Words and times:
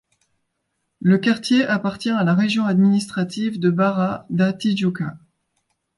Le 0.99 1.19
quartier 1.19 1.63
appartient 1.63 2.09
à 2.09 2.23
la 2.23 2.33
région 2.33 2.65
administrative 2.65 3.59
de 3.59 3.69
Barra 3.69 4.25
da 4.31 4.51
Tijuca. 4.51 5.15